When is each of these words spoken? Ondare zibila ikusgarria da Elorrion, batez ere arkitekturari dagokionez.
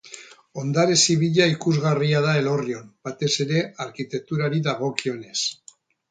Ondare 0.59 0.93
zibila 1.01 1.45
ikusgarria 1.51 2.21
da 2.25 2.31
Elorrion, 2.41 2.87
batez 3.09 3.29
ere 3.45 3.61
arkitekturari 3.85 4.63
dagokionez. 4.69 5.37